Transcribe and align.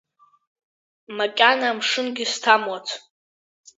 Макьана 1.17 1.67
амшынгьы 1.71 2.25
сҭамлацт… 2.33 2.89